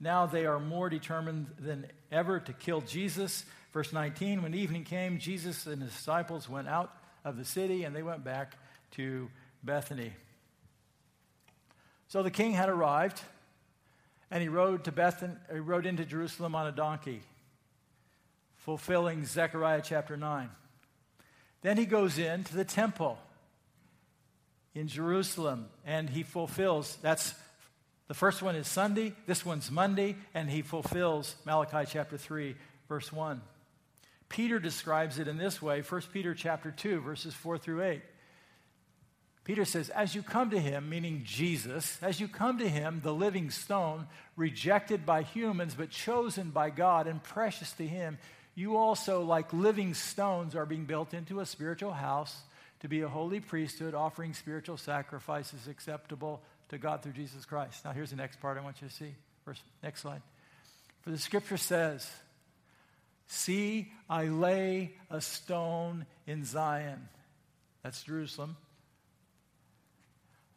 [0.00, 3.44] Now they are more determined than ever to kill Jesus.
[3.72, 6.92] Verse 19 When evening came, Jesus and his disciples went out
[7.24, 8.56] of the city and they went back
[8.92, 9.30] to
[9.62, 10.12] Bethany.
[12.08, 13.20] So the king had arrived,
[14.30, 17.22] and he rode to Bethany, he rode into Jerusalem on a donkey,
[18.56, 20.48] fulfilling Zechariah chapter 9.
[21.62, 23.18] Then he goes into the temple
[24.74, 27.34] in Jerusalem, and he fulfills that's
[28.08, 32.56] the first one is Sunday, this one's Monday, and he fulfills Malachi chapter 3,
[32.88, 33.42] verse 1.
[34.30, 38.02] Peter describes it in this way, 1 Peter chapter 2, verses 4 through 8.
[39.48, 43.14] Peter says, As you come to him, meaning Jesus, as you come to him, the
[43.14, 48.18] living stone, rejected by humans but chosen by God and precious to him,
[48.54, 52.42] you also, like living stones, are being built into a spiritual house
[52.80, 57.86] to be a holy priesthood, offering spiritual sacrifices acceptable to God through Jesus Christ.
[57.86, 59.14] Now, here's the next part I want you to see.
[59.46, 60.20] First, next slide.
[61.00, 62.06] For the scripture says,
[63.28, 67.08] See, I lay a stone in Zion.
[67.82, 68.58] That's Jerusalem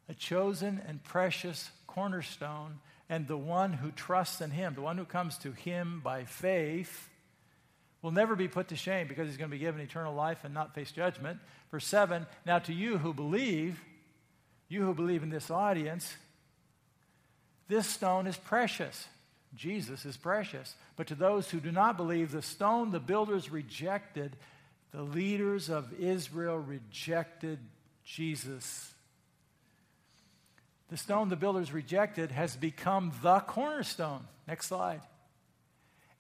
[0.10, 2.80] a chosen and precious cornerstone,
[3.10, 7.10] and the one who trusts in him, the one who comes to him by faith,
[8.02, 10.54] will never be put to shame because he's going to be given eternal life and
[10.54, 11.40] not face judgment.
[11.70, 13.80] Verse 7 Now to you who believe,
[14.70, 16.16] you who believe in this audience,
[17.68, 19.08] this stone is precious.
[19.56, 20.76] Jesus is precious.
[20.96, 24.36] But to those who do not believe, the stone the builders rejected,
[24.92, 27.60] the leaders of Israel rejected
[28.04, 28.91] Jesus.
[30.92, 34.28] The stone the builders rejected has become the cornerstone.
[34.48, 35.02] Next slide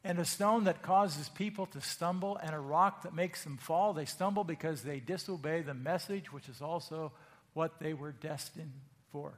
[0.04, 3.94] and a stone that causes people to stumble, and a rock that makes them fall.
[3.94, 7.12] They stumble because they disobey the message, which is also
[7.54, 8.74] what they were destined
[9.12, 9.34] for.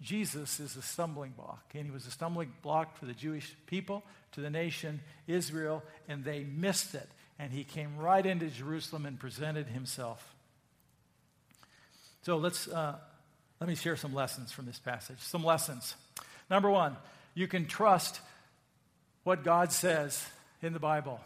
[0.00, 4.04] Jesus is a stumbling block, and he was a stumbling block for the Jewish people,
[4.32, 7.08] to the nation Israel, and they missed it.
[7.38, 10.34] And he came right into Jerusalem and presented himself.
[12.22, 12.98] So let's uh,
[13.64, 15.16] let me share some lessons from this passage.
[15.20, 15.94] Some lessons.
[16.50, 16.98] Number one,
[17.32, 18.20] you can trust
[19.22, 20.22] what God says
[20.60, 21.18] in the Bible.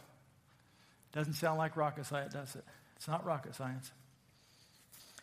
[1.10, 2.62] Doesn't sound like rocket science, does it?
[2.94, 3.90] It's not rocket science.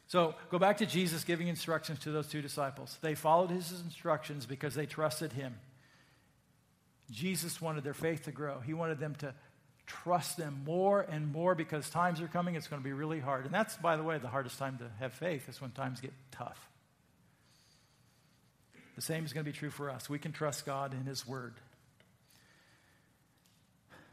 [0.10, 2.98] So go back to Jesus giving instructions to those two disciples.
[3.02, 5.56] They followed his instructions because they trusted him.
[7.12, 8.60] Jesus wanted their faith to grow.
[8.60, 9.34] He wanted them to
[9.86, 12.56] trust them more and more because times are coming.
[12.56, 13.46] It's going to be really hard.
[13.46, 16.12] And that's, by the way, the hardest time to have faith is when times get
[16.34, 16.68] tough.
[18.96, 20.10] The same is going to be true for us.
[20.10, 21.54] We can trust God in His Word.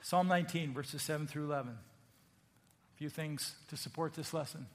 [0.02, 1.72] Psalm 19, verses 7 through 11.
[1.72, 4.66] A few things to support this lesson.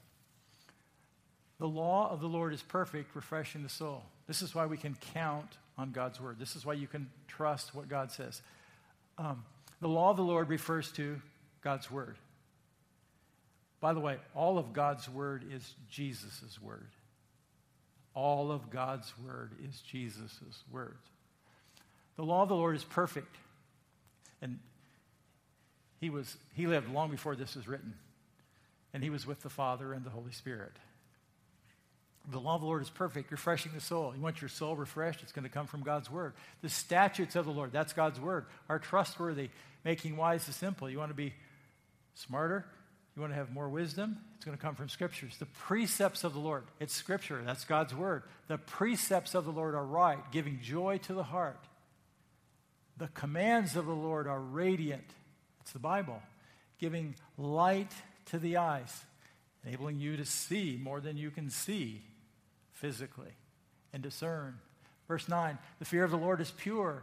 [1.58, 4.04] The law of the Lord is perfect, refreshing the soul.
[4.26, 6.38] This is why we can count on God's word.
[6.38, 8.40] This is why you can trust what God says.
[9.18, 9.44] Um,
[9.80, 11.20] the law of the Lord refers to
[11.62, 12.16] God's word.
[13.80, 16.88] By the way, all of God's word is Jesus' word.
[18.18, 21.06] All of God's word is Jesus' words.
[22.16, 23.36] The law of the Lord is perfect.
[24.42, 24.58] And
[26.00, 27.94] he, was, he lived long before this was written,
[28.92, 30.72] and he was with the Father and the Holy Spirit.
[32.28, 34.12] The law of the Lord is perfect, refreshing the soul.
[34.16, 35.22] You want your soul refreshed?
[35.22, 36.32] It's going to come from God's word.
[36.60, 39.50] The statutes of the Lord, that's God's word, are trustworthy,
[39.84, 40.90] making wise the simple.
[40.90, 41.34] You want to be
[42.16, 42.66] smarter?
[43.18, 44.16] You want to have more wisdom?
[44.36, 45.36] It's going to come from scriptures.
[45.40, 48.22] The precepts of the Lord, it's scripture, that's God's word.
[48.46, 51.58] The precepts of the Lord are right, giving joy to the heart.
[52.96, 55.02] The commands of the Lord are radiant,
[55.60, 56.22] it's the Bible,
[56.78, 57.90] giving light
[58.26, 59.04] to the eyes,
[59.64, 62.02] enabling you to see more than you can see
[62.70, 63.32] physically
[63.92, 64.60] and discern.
[65.08, 67.02] Verse 9 the fear of the Lord is pure.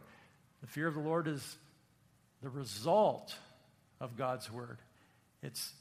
[0.62, 1.58] The fear of the Lord is
[2.42, 3.36] the result
[4.00, 4.78] of God's word.
[5.44, 5.74] It's,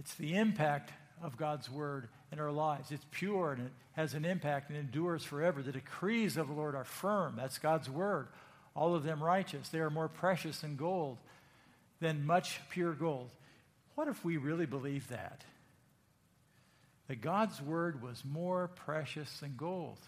[0.00, 0.92] it's the impact
[1.22, 2.90] of God's word in our lives.
[2.90, 5.60] It's pure and it has an impact and endures forever.
[5.60, 7.34] The decrees of the Lord are firm.
[7.36, 8.28] That's God's word.
[8.74, 9.68] All of them righteous.
[9.68, 11.18] They are more precious than gold
[12.00, 13.28] than much pure gold.
[13.94, 15.44] What if we really believe that?
[17.08, 19.98] That God's word was more precious than gold.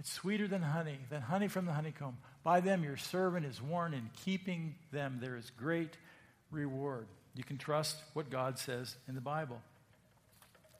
[0.00, 2.16] It's sweeter than honey, than honey from the honeycomb.
[2.42, 5.96] By them your servant is warned, in keeping them there is great
[6.50, 7.06] reward.
[7.34, 9.60] You can trust what God says in the Bible.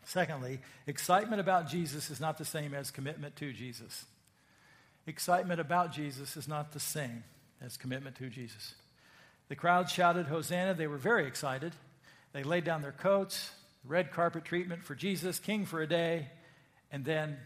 [0.05, 4.07] Secondly, excitement about Jesus is not the same as commitment to Jesus
[5.11, 7.25] excitement about Jesus is not the same
[7.61, 8.75] as commitment to Jesus.
[9.49, 10.75] The crowd shouted, Hosanna.
[10.75, 11.75] They were very excited.
[12.33, 13.51] They laid down their coats,
[13.85, 16.29] red carpet treatment for Jesus, king for a day,
[16.93, 17.37] and then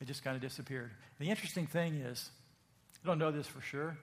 [0.00, 0.90] it just kind of disappeared.
[1.18, 2.30] The interesting thing is,
[3.02, 3.96] I don't know this for sure.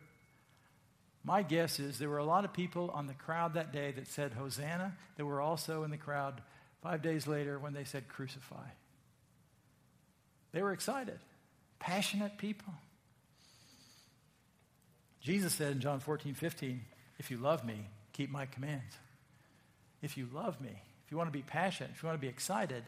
[1.24, 4.08] My guess is there were a lot of people on the crowd that day that
[4.08, 4.96] said Hosanna.
[5.18, 6.42] There were also in the crowd
[6.82, 8.68] five days later when they said crucify.
[10.52, 11.20] They were excited
[11.80, 12.74] passionate people.
[15.22, 16.82] Jesus said in John 14, 15,
[17.18, 18.96] if you love me, keep my commands.
[20.02, 22.30] If you love me, if you want to be passionate, if you want to be
[22.30, 22.84] excited,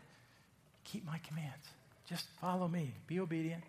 [0.84, 1.68] keep my commands.
[2.08, 2.94] Just follow me.
[3.08, 3.64] Be obedient.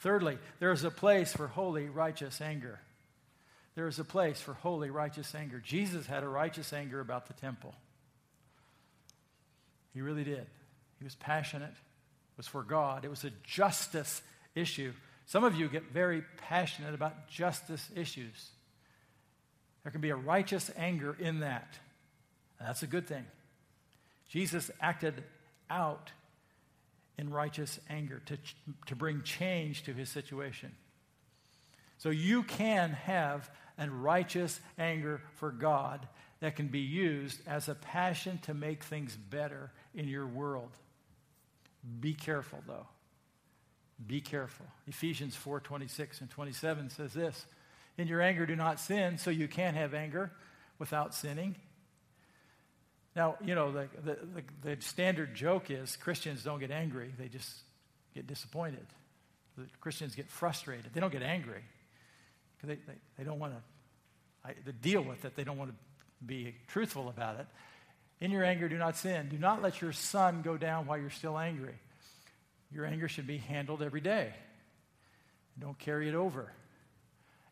[0.00, 2.80] Thirdly, there is a place for holy, righteous anger.
[3.74, 5.60] There is a place for holy, righteous anger.
[5.64, 7.74] Jesus had a righteous anger about the temple.
[9.94, 10.46] He really did.
[10.98, 11.72] He was passionate
[12.38, 13.04] it was for God.
[13.04, 14.22] It was a justice
[14.54, 14.92] issue.
[15.26, 18.50] Some of you get very passionate about justice issues.
[19.82, 21.74] There can be a righteous anger in that.
[22.60, 23.26] that's a good thing.
[24.28, 25.24] Jesus acted
[25.68, 26.12] out
[27.18, 28.38] in righteous anger to,
[28.86, 30.72] to bring change to his situation.
[31.98, 36.06] So you can have a righteous anger for God
[36.40, 40.70] that can be used as a passion to make things better in your world.
[42.00, 42.86] Be careful, though.
[44.06, 44.66] Be careful.
[44.86, 47.46] Ephesians 4 26 and 27 says this
[47.96, 50.30] In your anger, do not sin, so you can't have anger
[50.78, 51.56] without sinning.
[53.16, 54.18] Now, you know, the, the,
[54.62, 57.50] the, the standard joke is Christians don't get angry, they just
[58.14, 58.86] get disappointed.
[59.56, 60.92] The Christians get frustrated.
[60.94, 61.62] They don't get angry
[62.56, 63.54] because they, they, they, don't want
[64.46, 65.34] to deal with it.
[65.34, 65.76] They don't want to
[66.24, 67.46] be truthful about it.
[68.20, 69.28] In your anger, do not sin.
[69.28, 71.74] Do not let your sun go down while you're still angry.
[72.72, 74.32] Your anger should be handled every day.
[75.58, 76.52] Don't carry it over.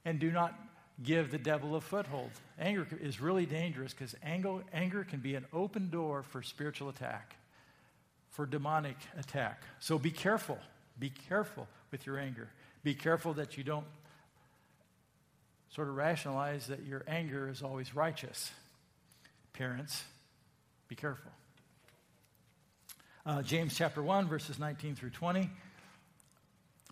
[0.05, 0.55] And do not
[1.03, 2.31] give the devil a foothold.
[2.59, 7.37] Anger is really dangerous because anger, can be an open door for spiritual attack,
[8.31, 9.63] for demonic attack.
[9.81, 10.59] So be careful.
[10.99, 12.49] Be careful with your anger.
[12.83, 13.87] Be careful that you don't
[15.71, 18.51] sort of rationalize that your anger is always righteous.
[19.53, 20.05] Parents,
[20.89, 21.31] be careful.
[23.27, 25.51] Uh, James chapter 1, verses 19 through 20.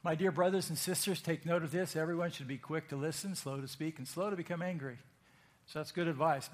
[0.05, 1.97] My dear brothers and sisters, take note of this.
[1.97, 4.99] Everyone should be quick to listen, slow to speak, and slow to become angry.
[5.67, 6.51] So that's good advice.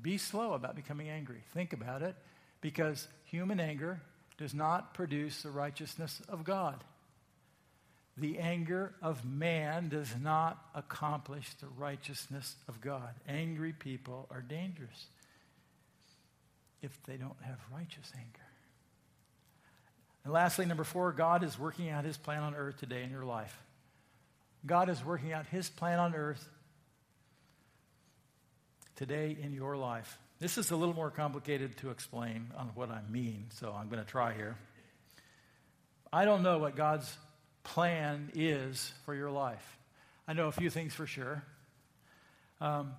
[0.00, 1.42] Be slow about becoming angry.
[1.52, 2.14] Think about it,
[2.60, 4.00] because human anger
[4.38, 6.84] does not produce the righteousness of God.
[8.16, 13.14] The anger of man does not accomplish the righteousness of God.
[13.26, 15.06] Angry people are dangerous
[16.82, 18.41] if they don't have righteous anger.
[20.24, 23.24] And lastly, number four, God is working out his plan on earth today in your
[23.24, 23.56] life.
[24.64, 26.48] God is working out his plan on earth
[28.96, 30.18] today in your life.
[30.38, 34.02] This is a little more complicated to explain on what I mean, so I'm going
[34.02, 34.56] to try here.
[36.12, 37.16] I don't know what God's
[37.64, 39.78] plan is for your life.
[40.28, 41.42] I know a few things for sure.
[42.60, 42.92] Um,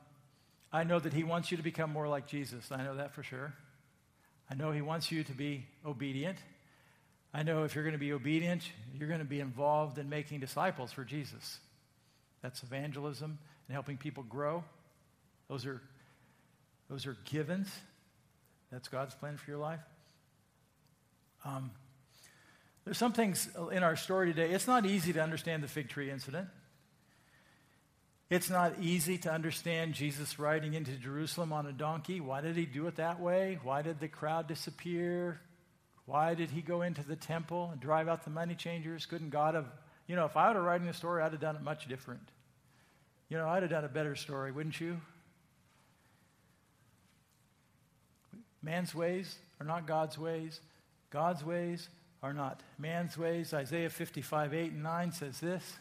[0.72, 2.72] I know that He wants you to become more like Jesus.
[2.72, 3.54] I know that for sure.
[4.50, 6.38] I know He wants you to be obedient.
[7.34, 8.64] I know if you're going to be obedient,
[8.98, 11.60] you're going to be involved in making disciples for Jesus.
[12.42, 14.64] That's evangelism and helping people grow.
[15.50, 15.82] Those are,
[16.90, 17.70] those are givens.
[18.72, 19.80] That's God's plan for your life.
[21.44, 21.72] Um,
[22.86, 24.52] there's some things in our story today.
[24.52, 26.50] It's not easy to understand the fig tree incident.
[28.30, 32.20] It's not easy to understand Jesus riding into Jerusalem on a donkey.
[32.20, 33.60] Why did he do it that way?
[33.64, 35.40] Why did the crowd disappear?
[36.06, 39.06] Why did he go into the temple and drive out the money changers?
[39.06, 39.68] Couldn't God have,
[40.08, 42.30] you know, if I were writing the story, I'd have done it much different.
[43.30, 45.00] You know, I'd have done a better story, wouldn't you?
[48.62, 50.60] Man's ways are not God's ways.
[51.10, 51.90] God's ways
[52.22, 53.54] are not man's ways.
[53.54, 55.78] Isaiah 55, 8 and 9 says this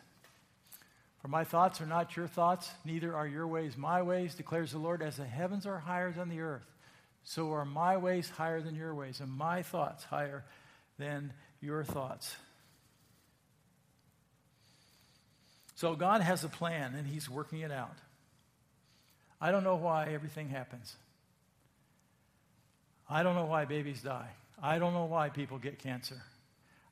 [1.20, 4.78] For my thoughts are not your thoughts, neither are your ways my ways, declares the
[4.78, 5.02] Lord.
[5.02, 6.66] As the heavens are higher than the earth,
[7.24, 10.44] so are my ways higher than your ways, and my thoughts higher
[10.98, 12.36] than your thoughts.
[15.74, 17.96] So God has a plan, and He's working it out.
[19.40, 20.94] I don't know why everything happens.
[23.08, 24.30] I don't know why babies die.
[24.62, 26.22] I don't know why people get cancer.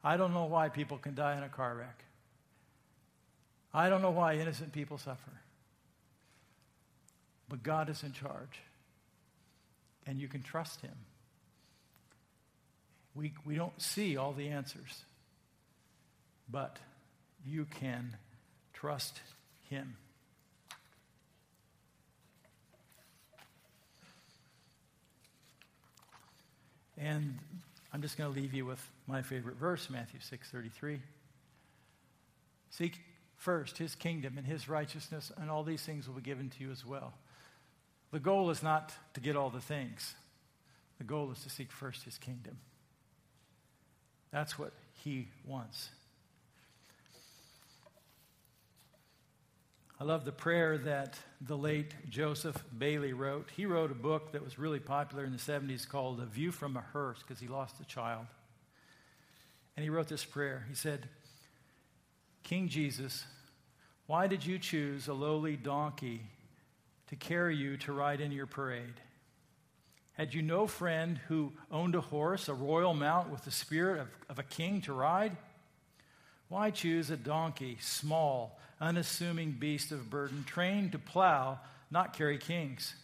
[0.03, 2.05] I don't know why people can die in a car wreck.
[3.72, 5.31] I don't know why innocent people suffer.
[7.49, 8.61] But God is in charge.
[10.07, 10.94] And you can trust Him.
[13.14, 15.05] We, we don't see all the answers,
[16.48, 16.78] but
[17.46, 18.16] you can
[18.72, 19.20] trust
[19.68, 19.96] Him.
[27.01, 27.38] And
[27.92, 31.01] I'm just going to leave you with my favorite verse, Matthew 6:33.
[32.70, 33.01] Seek
[33.36, 36.70] first his kingdom and his righteousness, and all these things will be given to you
[36.70, 37.14] as well.
[38.12, 40.14] The goal is not to get all the things.
[40.98, 42.58] The goal is to seek first his kingdom.
[44.30, 45.90] That's what he wants.
[50.00, 53.50] I love the prayer that the late Joseph Bayly wrote.
[53.54, 56.76] He wrote a book that was really popular in the 70s called A View from
[56.76, 58.24] a Hearse because he lost a child.
[59.76, 60.64] And he wrote this prayer.
[60.70, 61.06] He said,
[62.42, 63.24] King Jesus,
[64.06, 66.22] why did you choose a lowly donkey
[67.11, 69.00] to carry you to ride in your parade?
[70.14, 74.08] Had you no friend who owned a horse, a royal mount with the spirit of,
[74.28, 75.36] of a king to ride?
[76.48, 82.94] Why choose a donkey, small, unassuming beast of burden, trained to plow, not carry kings?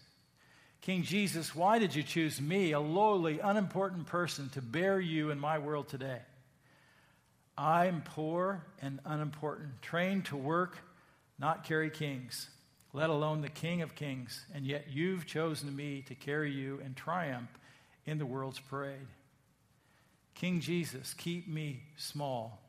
[0.81, 5.41] King Jesus, why did you choose me, a lowly, unimportant person, to bear you in
[5.41, 6.21] my world today?
[7.59, 10.77] I'm poor and unimportant, trained to work,
[11.39, 12.49] not carry kings,
[12.93, 16.95] let alone the King of kings, and yet you've chosen me to carry you in
[16.95, 17.51] triumph
[18.05, 19.07] in the world's parade.
[20.35, 22.61] King Jesus, keep me small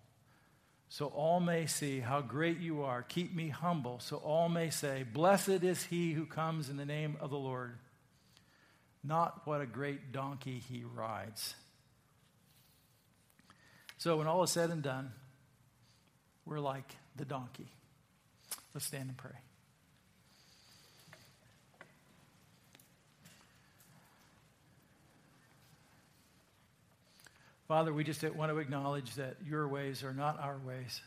[0.90, 3.04] so all may see how great you are.
[3.04, 7.18] Keep me humble, so all may say, Blessed is he who comes in the name
[7.20, 7.78] of the Lord.
[9.04, 11.56] Not what a great donkey he rides.
[13.98, 15.12] So, when all is said and done,
[16.46, 17.68] we're like the donkey.
[18.74, 19.32] Let's stand and pray.
[27.68, 31.02] Father, we just want to acknowledge that your ways are not our ways.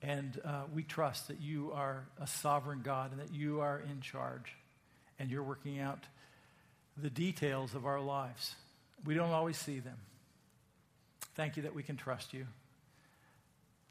[0.00, 4.00] And uh, we trust that you are a sovereign God and that you are in
[4.00, 4.56] charge
[5.18, 6.06] and you're working out
[6.96, 8.54] the details of our lives.
[9.04, 9.98] We don't always see them.
[11.34, 12.46] Thank you that we can trust you.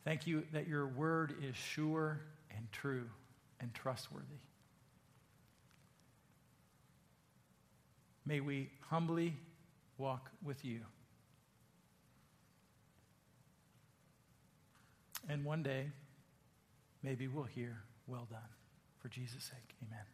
[0.03, 2.19] Thank you that your word is sure
[2.55, 3.07] and true
[3.59, 4.25] and trustworthy.
[8.25, 9.35] May we humbly
[9.97, 10.81] walk with you.
[15.29, 15.91] And one day,
[17.03, 18.39] maybe we'll hear, well done.
[19.01, 20.05] For Jesus' sake, amen.